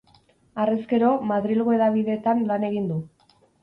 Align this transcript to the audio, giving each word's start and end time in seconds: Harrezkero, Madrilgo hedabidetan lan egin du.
Harrezkero, 0.63 1.13
Madrilgo 1.33 1.79
hedabidetan 1.79 2.45
lan 2.53 2.71
egin 2.75 2.93
du. 2.95 3.03